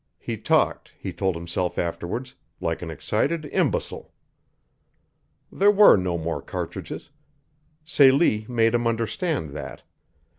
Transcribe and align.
He 0.17 0.35
talked, 0.35 0.93
he 0.97 1.13
told 1.13 1.35
himself 1.35 1.77
afterwards, 1.77 2.33
like 2.59 2.81
an 2.81 2.89
excited 2.89 3.45
imbecile. 3.45 4.11
There 5.51 5.69
were 5.69 5.95
no 5.95 6.17
more 6.17 6.41
cartridges. 6.41 7.11
Celie 7.85 8.47
made 8.49 8.73
him 8.73 8.87
understand 8.87 9.51
that. 9.51 9.83